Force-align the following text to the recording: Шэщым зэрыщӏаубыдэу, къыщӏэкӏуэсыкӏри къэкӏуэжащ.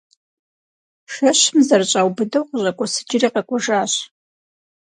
Шэщым 1.13 1.57
зэрыщӏаубыдэу, 1.67 2.45
къыщӏэкӏуэсыкӏри 2.49 3.27
къэкӏуэжащ. 3.33 3.93